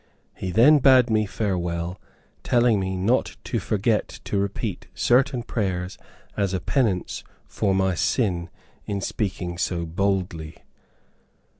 [0.33, 2.01] He then bade me farewell,
[2.41, 5.95] telling me not to forget, to repeat certain prayers
[6.35, 8.49] as a penance for my sin
[8.87, 10.57] in speaking so boldly.